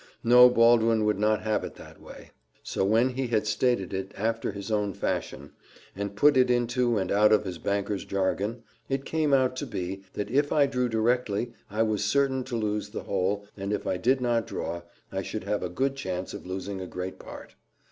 No, 0.23 0.49
Baldwin 0.49 1.05
would 1.05 1.19
not 1.19 1.43
have 1.43 1.63
it 1.63 1.75
that 1.75 2.01
way 2.01 2.31
so 2.63 2.83
when 2.83 3.09
he 3.09 3.27
had 3.27 3.45
stated 3.45 3.93
it 3.93 4.13
after 4.17 4.51
his 4.51 4.71
own 4.71 4.93
fashion, 4.95 5.51
and 5.95 6.15
put 6.15 6.35
it 6.35 6.49
into 6.49 6.97
and 6.97 7.11
out 7.11 7.31
of 7.31 7.43
his 7.45 7.59
banker's 7.59 8.03
jargon, 8.03 8.63
it 8.89 9.05
came 9.05 9.31
out 9.31 9.55
to 9.57 9.67
be, 9.67 10.01
that 10.13 10.31
if 10.31 10.51
I 10.51 10.65
drew 10.65 10.89
directly 10.89 11.53
I 11.69 11.83
was 11.83 12.03
certain 12.03 12.43
to 12.45 12.55
lose 12.55 12.89
the 12.89 13.03
whole; 13.03 13.45
and 13.55 13.71
if 13.71 13.85
I 13.85 13.97
did 13.97 14.21
not 14.21 14.47
draw, 14.47 14.81
I 15.11 15.21
should 15.21 15.43
have 15.43 15.61
a 15.61 15.69
good 15.69 15.95
chance 15.95 16.33
of 16.33 16.47
losing 16.47 16.81
a 16.81 16.87
great 16.87 17.19
part. 17.19 17.53